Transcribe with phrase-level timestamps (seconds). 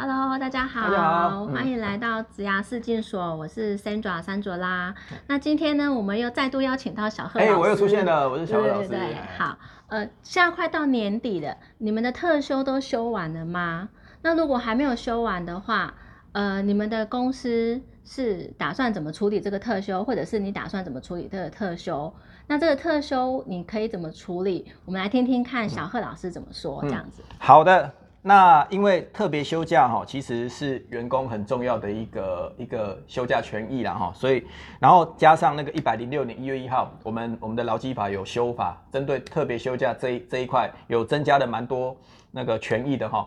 [0.00, 4.94] Hello，大家好，大家好嗯欢迎来到子牙试镜所，我是 Sandra 三卓拉。
[5.26, 8.90] 那今天呢，我们又再度邀请到小贺老哎、师，我又出现了，我是小贺老师。
[8.90, 9.58] 对对，哎好，
[9.88, 13.88] 呃，现在快到年底了，你们的特休都休完了吗？
[14.22, 15.92] 那如果还没有休完的话，
[16.30, 22.14] 呃，你们的公司是打算怎么处理这个特休，或者是你打算怎么处理这个特休？
[22.46, 24.64] 那这个特休你可以怎么处理？
[24.84, 27.20] 我们来听听看小贺老师怎么说，嗯这样子。
[27.40, 34.44] 好的，那因为特别休假哈，其实是员工很重要的一个一个休假权益啦哈，所以
[34.80, 41.96] 然后加上那个一百零六年一月一号，我们我们的劳基法有修法，针对特别休假这一这一块有增加了蛮多
[42.32, 43.26] 那个权益的哈。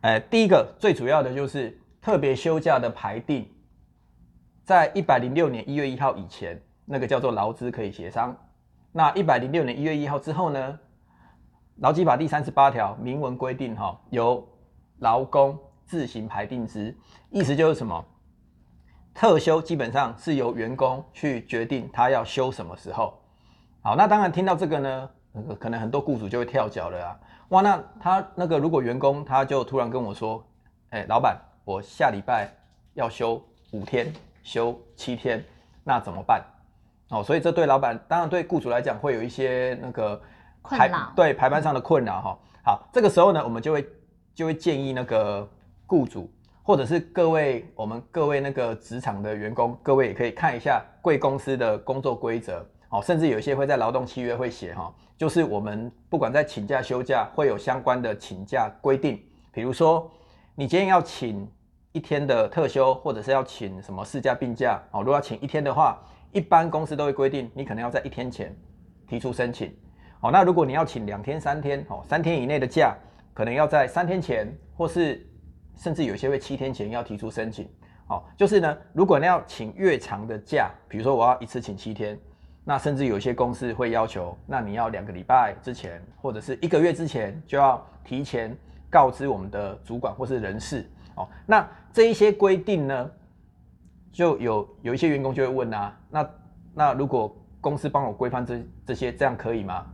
[0.00, 3.48] 呃，第一个最主要的就是特别休假的排定，
[4.64, 8.36] 在一百零六年一月一号以前，那个叫做劳资可以协商。
[8.92, 10.78] 那一百零六年一月一号之后呢，
[11.78, 14.46] 劳基法第三十八条明文规定，哈，由
[14.98, 16.96] 劳工自行排定之，
[17.30, 18.04] 意思就是什么？
[19.12, 23.16] 特休基本上是由员工去决定他要休什么时候。
[23.82, 25.10] 好，那当然听到这个呢，
[25.58, 27.20] 可能很多雇主就会跳脚了啊。
[27.50, 30.44] 哇，那他那个如果员工他就突然跟我说，
[30.90, 32.48] 哎、老板，我下礼拜
[32.94, 33.40] 要休
[33.72, 35.44] 五天，休七天，
[35.84, 36.42] 那怎么办？
[37.10, 40.20] 哦，所以这对老板，当然对雇主来讲会有一些那个
[40.64, 42.38] 排对排班上的困扰哈。
[42.64, 43.86] 好，这个时候呢，我们就会
[44.34, 45.48] 就会建议那个
[45.86, 46.30] 雇主，
[46.62, 60.10] 或者是各位我们各位那个职场的员工，各位也可以看一下贵公司的工作规则哦，甚至有一些会在劳动契约会写哈，就是我们不管在请假休假会有相关的请假规定，比如说
[60.54, 61.46] 你今天要请
[61.92, 68.56] 一天的特休，或者是要请什么事假病假哦，如果要请一天的话，一般公司都会规定你可能要在一天前
[69.06, 69.70] 提出申请。
[70.24, 72.96] 好，那如果你要请两天、三天，哦，三天以内的假，
[73.34, 75.22] 可能要在三天前，或是
[75.76, 77.68] 甚至有些会七天前要提出申请。
[78.06, 82.18] 好，就是呢，如果你要请越长的假，比如说我要一次请七天，
[82.64, 88.56] 那甚至有些公司会要求，那你要两个礼拜之前，或者是一个月之前就要提前
[88.88, 90.90] 告知我们的主管或是人事。
[91.16, 93.10] 哦，那这一些规定呢，
[94.10, 96.30] 就有有一些员工就会问啊，那
[96.72, 99.84] 那如果公司帮我规范这这些，这样可以吗？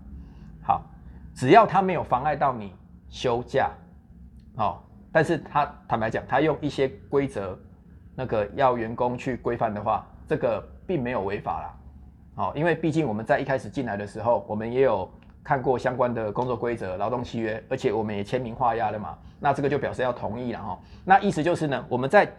[1.35, 2.73] 只要他没有妨碍到你
[3.09, 3.71] 休假，
[4.57, 4.79] 哦，
[5.13, 7.59] 但是他坦白讲，他用一些规则，
[8.15, 11.77] 那个要员工去规范的话，这个并没有违法啦。
[12.37, 15.11] 哦，因为毕竟我们在一开始进来的时候，我们也有
[15.43, 19.19] 看过相关的工作规则、劳动契约，而且我们也签名画押了嘛。
[19.39, 20.79] 那这个就表示要同意了哈。
[21.05, 22.31] 那意思就是呢，我们在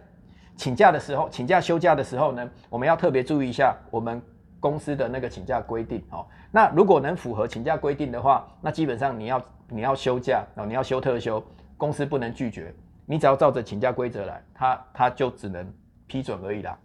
[0.55, 4.21] 请假的时候，请假休假的时候呢，我们要特别注意一下我们
[4.61, 6.25] 公司的那个请假规定哦。
[6.51, 11.43] 那如果能符合请假规定的话，那基本上你要你要休假哦，你要休特休，
[11.75, 12.73] 公司不能拒绝，
[13.05, 15.69] 你只要照着请假规则来，他他就只能
[16.07, 16.77] 批准而已啦。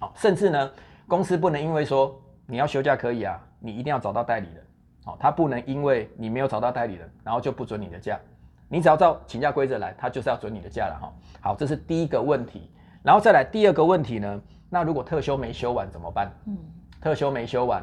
[0.00, 0.70] 好，甚至呢，
[1.06, 4.64] 公司不能因为说你要休假可以啊，你一定要找到代理人。
[5.04, 8.18] 好，他不能因为你没有找到代理人，然后就不准你的假。
[8.68, 11.12] 你只要照请假规则来，他就是要准你的假了哈。
[11.40, 12.70] 好，这是第一个问题，
[13.02, 16.30] 然后再来第二个问题呢，那如果特休没休完怎么办？
[16.46, 16.58] 嗯，
[17.00, 17.82] 特休没休完，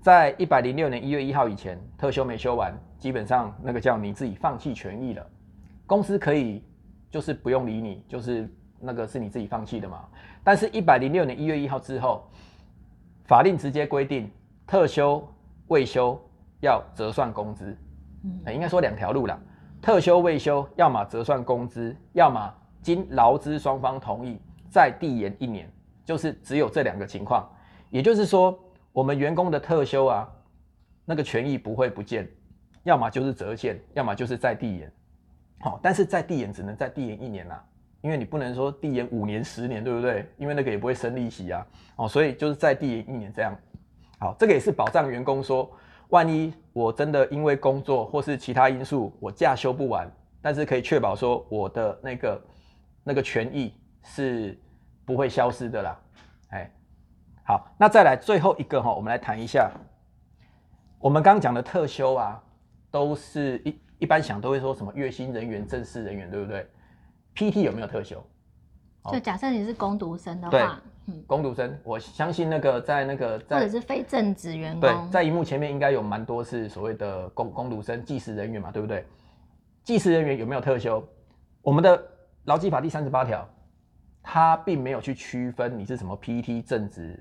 [0.00, 5.26] 在一百零六年一月一号以前，特休没休完，基本上那个叫你自己放弃权益了。
[5.86, 6.62] 公司可以
[7.10, 8.48] 就是不用理你，就是
[8.78, 10.04] 那个是你自己放弃的嘛。
[10.44, 12.28] 但是，一百零六年一月一号之后，
[13.24, 14.30] 法令直接规定，
[14.66, 15.26] 特休
[15.68, 16.20] 未休
[16.60, 17.76] 要折算工资。
[18.24, 19.38] 嗯呃应该说两条路啦，
[19.80, 25.70] 特休未休，要么折算工资，要么经劳资双方同意再递延一年，
[26.04, 27.48] 就是只有这两个情况。
[27.92, 28.58] 也就是说，
[28.90, 30.26] 我们员工的特休啊，
[31.04, 32.26] 那个权益不会不见，
[32.84, 34.90] 要么就是折现，要么就是在递延。
[35.60, 37.62] 好、但是在递延只能在递延一年啦，
[38.00, 40.26] 因为你不能说递延五年、十年，对不对？
[40.38, 41.66] 因为那个也不会生利息啊。
[41.96, 43.54] 哦，所以就是再递延一年这样。
[44.18, 45.70] 好，这个也是保障员工说，
[46.08, 50.10] 万一我真的因为工作或是其他因素，我假休不完，
[50.40, 52.42] 但是可以确保说我的那个
[53.04, 54.58] 那个权益是
[55.04, 56.00] 不会消失的啦。
[56.48, 56.72] 哎，
[57.44, 59.70] 好，那再来最后一个哈，我们来谈一下，
[60.98, 62.42] 我们刚刚讲的特休啊，
[62.90, 66.66] 都是一一般想都会说什么月薪人员、正式人员，对不对
[67.34, 68.22] ？PT 有没有特休？
[69.10, 79.04] 就假设你是工读生的对话，嗯，工读生，我相信那个在那个或者是非正职员对，工，在荧幕前面应该有蛮多是所谓的工工读生、计时人员嘛，对不对？
[79.82, 81.04] 计时人员有没有特休？
[81.60, 82.00] 我们的
[82.44, 83.44] 劳基法第三十八条，
[84.22, 87.20] 它并没有去区分你是什么 PT 正职，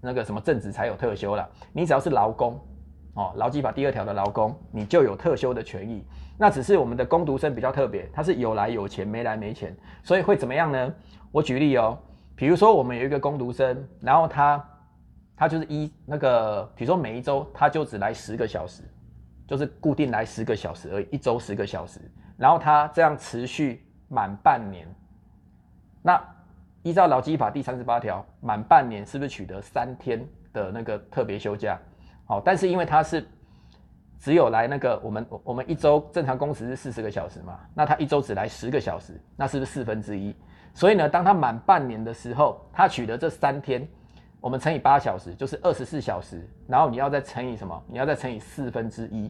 [0.00, 1.48] 那个什么正职才有特休啦。
[1.72, 2.60] 你只要是劳工
[3.14, 6.06] 哦，劳基法第二条的劳工，你就有特休的权益。
[6.38, 10.94] 那只是我们的工读生比较特别，他是有来有钱，没来没钱，所以会怎么样呢？
[11.32, 11.98] 我举例哦，
[12.36, 14.64] 比如说我们有一个工读生，然后他
[15.36, 18.84] 他就是一那个，比如说每一周他就只来十个小时，
[19.48, 22.00] 就是固定来十个小时而已，一周十个小时，
[22.36, 24.86] 然后他这样持续满半年，
[26.02, 26.22] 那
[26.82, 31.78] 依照劳基法第三十八条，满半年是不是取得三天的那个特别休假？
[32.24, 33.26] 好，但是因为他是
[34.18, 40.34] 只有来那个我们我们一周正常工时是四十个小时嘛，那他一周只来十个小时，那是不是四分之一？
[40.74, 43.86] 所以呢，当他满半年的时候，他取得这三天，
[44.40, 47.82] 我们乘以八小时就是二十四小时，然后你要再乘以什么？
[47.88, 49.28] 你要再乘以四分之一，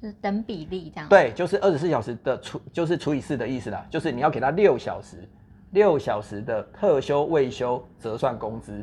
[0.00, 1.08] 就是等比例这样。
[1.08, 5.28] 对，就是二十四小时的除就是除以四的意思啦，就是你要给他六小时，
[5.76, 8.82] 六小时的特休未休折算工资，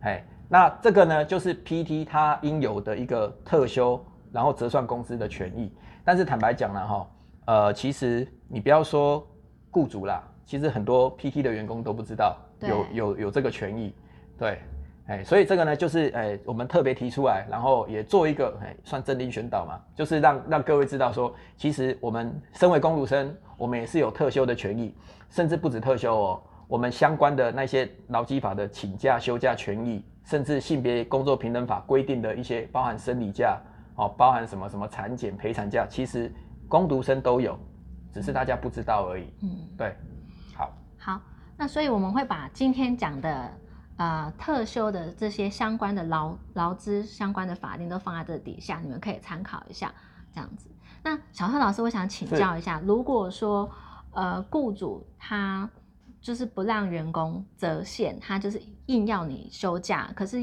[0.00, 0.22] 哎。
[0.46, 3.98] 那这个呢，就是 PT 他应有的一个特休，
[4.30, 5.72] 然后折算工资的权益。
[6.04, 7.10] 但是坦白讲了哈，
[7.46, 9.26] 呃，其实你不要说
[9.70, 13.94] 雇主啦，其实很多 PT 的员工都不知道有有有这个权益，
[14.36, 14.58] 对，
[15.06, 24.94] 哎，所以这个呢，就是哎，我们特别提出来，然后也做一个哎，算真理宣导嘛，就是让让各位知道说，其实我们身为公读生，我们也是有特休的权益，
[25.30, 30.04] 甚至不止特休哦，我们相关的那些劳基法的请假休假权益。
[30.26, 33.60] 甚至性别工作平等法规定的一些包含生理假，
[33.94, 36.32] 哦，包含什么什么产检陪产假，其实
[36.66, 37.58] 工读生都有，
[38.10, 39.24] 只是大家不知道而已。
[39.42, 39.94] 嗯，对，
[40.54, 41.20] 好，好，
[41.58, 43.52] 那所以我们会把今天讲的
[43.96, 49.92] 呃特休的这些相关的劳劳资相关的法令都放在这底下，你们可以参考一下，
[50.32, 50.68] 这样子。
[51.02, 53.70] 那小贺老师，我想请教一下，如果说
[54.12, 55.68] 呃雇主他
[56.20, 60.10] 就是不让员工折现，他就是硬要你休假。
[60.16, 60.38] 可是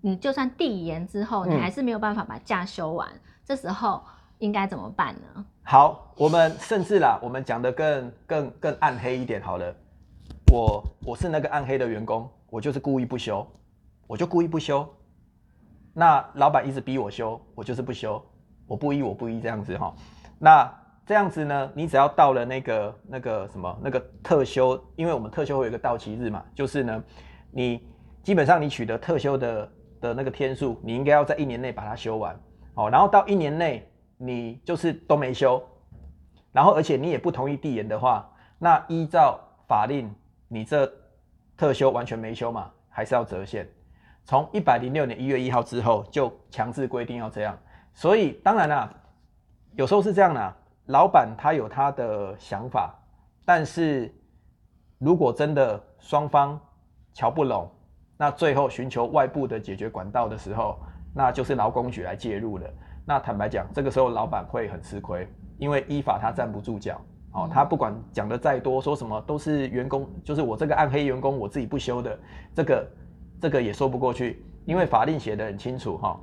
[0.00, 3.08] 你就算递延之后，你还是没有办法把假休完。
[3.44, 4.02] 这时候
[4.38, 5.44] 应该怎么办呢？
[5.62, 9.74] 好，我们甚至啦，我们讲的更更更暗黑一点好了。
[10.52, 13.46] 我我是那个暗黑的员工，我就是故意不休，
[14.06, 14.88] 我就故意不休。
[15.92, 18.22] 那老板一直逼我休，我就是不休，
[18.66, 19.94] 我不依我不依这样子哈。
[20.38, 20.72] 那
[21.04, 27.04] 这样子呢，你只要到了那个那个什么那个特休，因为我们特休会有一个到期日嘛，就是呢，
[27.50, 27.86] 你
[28.22, 32.38] 基本上你取得特休的的那个天数，你应该要在一年内把它休完，
[32.74, 35.62] 哦，然后到一年内你就是都没休，
[36.52, 38.28] 然后而且你也不同意递延的话，
[38.58, 40.12] 那依照法令，
[40.48, 40.90] 你这
[41.56, 43.68] 特休完全没休嘛，还是要折现。
[44.24, 47.56] 从一百零六年一月一号之后就强制规定要这样，
[47.94, 48.92] 所以当然啦，
[49.74, 50.56] 有时候是这样的。
[50.86, 52.94] 老板他有他的想法，
[53.44, 54.14] 但是
[54.98, 56.60] 如果真的双方
[57.12, 57.68] 瞧不拢，
[58.16, 60.78] 那最后寻求外部的解决管道的时候，
[61.12, 62.70] 那就是劳工局来介入了。
[63.04, 65.28] 那坦白讲，这个时候老板会很吃亏，
[65.58, 67.00] 因为依法他站不住脚。
[67.36, 72.18] 哦，他不管讲的再多，说什么都是员工，就是我这个暗黑员工我自己不休的，
[72.54, 72.88] 这个
[73.40, 76.18] 这个也说不过去，因为法令写的很清楚哈，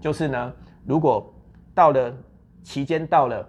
[0.00, 0.52] 就是呢，
[0.84, 1.34] 如果
[1.74, 2.14] 到了
[2.62, 3.44] 期间到了。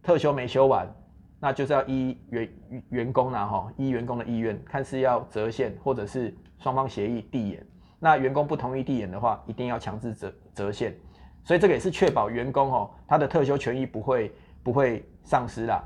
[0.00, 0.90] 特休没休完，
[1.38, 2.48] 那就是要依员
[2.88, 7.66] 员工啦哈，依员工的意愿，看是要折现或者是双方协议递延。
[7.98, 10.96] 那员工不同意递延的话，一定要强制折折现。
[11.44, 14.32] 所以这个也是确保员工哦，他的特休权益不会
[14.62, 15.84] 不会丧失啦。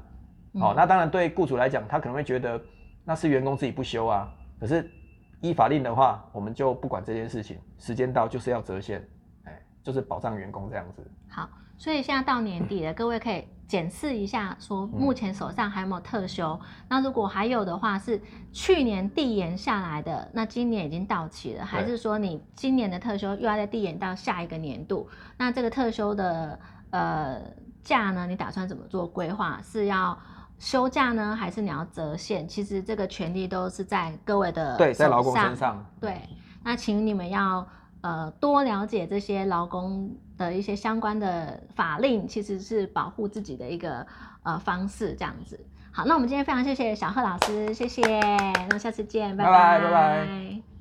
[0.54, 2.60] 哦，那当然对雇主来讲，他可能会觉得
[3.04, 4.28] 那是员工自己不休啊。
[4.60, 4.90] 可是
[5.40, 9.06] 依法令的话，我们就不管这件事情，时间到就是要折现，
[9.44, 11.02] 哎，就是保障员工这样子。
[11.28, 11.48] 好。
[11.78, 16.60] 所以现在到年底了，各位可以检视一下，说目前手上还有没有特休。
[16.88, 25.08] 那如果还有的话，是去年递延下来的，那今年已经到期了，还是说你今年的特休又要再递延到下一个年度？
[25.36, 26.56] 那这个特休的
[26.90, 27.40] 呃
[27.82, 29.58] 价呢，你打算怎么做规划？
[29.64, 30.16] 是要
[30.62, 32.46] 休假呢，还是你要折现？
[32.46, 35.84] 其实这个权利都是在各位的对，在劳工身上。
[36.00, 36.22] 对，
[36.62, 37.66] 那请你们要。
[38.04, 44.04] 呃，多了解这些劳工的一些相关的法令，其实是保护自己的一个
[44.42, 45.64] 呃方式，这样子。
[45.92, 48.02] 好，那我们今天非常谢谢小贺老师，谢谢，
[48.68, 50.71] 那下次见，拜拜，拜拜。